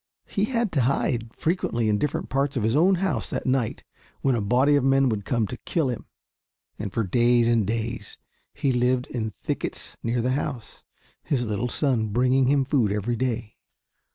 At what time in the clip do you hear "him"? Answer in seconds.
5.91-6.07, 12.47-12.65